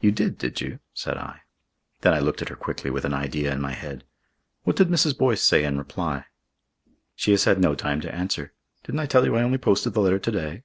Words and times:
"You 0.00 0.12
did, 0.12 0.38
did 0.38 0.62
you?" 0.62 0.78
said 0.94 1.18
I. 1.18 1.42
Then 2.00 2.14
I 2.14 2.20
looked 2.20 2.40
at 2.40 2.48
her 2.48 2.56
quickly, 2.56 2.88
with 2.90 3.04
an 3.04 3.12
idea 3.12 3.52
in 3.52 3.60
my 3.60 3.72
head. 3.74 4.02
"What 4.62 4.76
did 4.76 4.88
Mrs. 4.88 5.18
Boyce 5.18 5.42
say 5.42 5.62
in 5.62 5.76
reply?" 5.76 6.24
"She 7.14 7.32
has 7.32 7.44
had 7.44 7.60
no 7.60 7.74
time 7.74 8.00
to 8.00 8.14
answer. 8.14 8.54
Didn't 8.84 9.00
I 9.00 9.04
tell 9.04 9.26
you 9.26 9.36
I 9.36 9.42
only 9.42 9.58
posted 9.58 9.92
the 9.92 10.00
letter 10.00 10.18
to 10.20 10.30
day?" 10.30 10.62